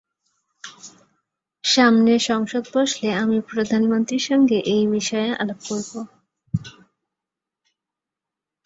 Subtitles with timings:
[1.63, 5.91] সামনে সংসদ বসলে আমি প্রধানমন্ত্রীর সঙ্গে এ বিষয়ে আলাপ করব।